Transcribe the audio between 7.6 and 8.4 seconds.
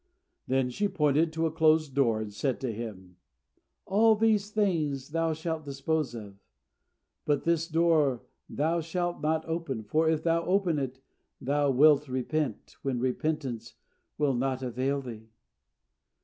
door